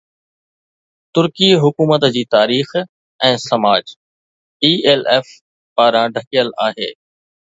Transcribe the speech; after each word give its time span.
ترڪي 1.17 1.49
حڪومت 1.63 2.07
جي 2.15 2.23
تاريخ 2.35 2.71
۽ 3.27 3.35
سماج 3.43 3.91
ELF 4.71 5.29
پاران 5.81 6.17
ڍڪيل 6.17 6.51
آهي 6.69 6.89